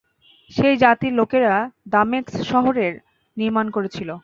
[0.51, 1.53] সেই জাতির লোকেরা
[1.87, 2.75] দামেশক শহর
[3.37, 4.09] নির্মাণ করেছিল।